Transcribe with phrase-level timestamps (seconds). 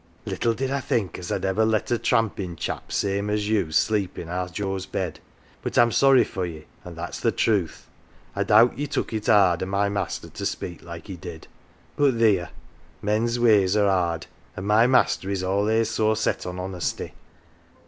[0.25, 4.17] "Little did I think as Fd ever let a trampin' chap same as you sleep
[4.17, 5.17] in our Joe's ibed.
[5.61, 7.87] But I'm sorry for ye, an" 1 that's the truth.
[8.35, 11.47] I doubt ye took it 'ard o' my master to speak like he did.
[11.97, 12.49] But theer!
[13.03, 14.25] men's ways are 'ard,
[14.55, 17.13] an" 1 my master is all'ays so set on honesty."